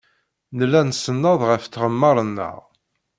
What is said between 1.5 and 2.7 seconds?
tɣemmar-nneɣ.